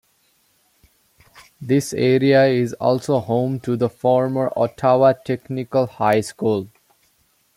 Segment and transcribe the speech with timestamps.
[1.61, 6.69] This area is also home to the former Ottawa Technical High School.